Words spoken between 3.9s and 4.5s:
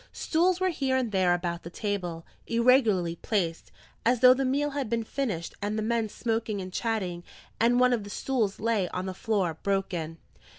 as though the